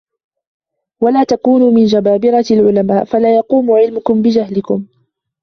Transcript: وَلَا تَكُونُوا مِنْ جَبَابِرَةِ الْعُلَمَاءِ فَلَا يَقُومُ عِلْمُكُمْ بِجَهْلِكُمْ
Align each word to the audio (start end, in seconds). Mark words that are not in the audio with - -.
وَلَا 1.01 1.23
تَكُونُوا 1.23 1.71
مِنْ 1.71 1.85
جَبَابِرَةِ 1.85 2.45
الْعُلَمَاءِ 2.51 3.05
فَلَا 3.05 3.35
يَقُومُ 3.35 3.71
عِلْمُكُمْ 3.71 4.21
بِجَهْلِكُمْ 4.21 4.85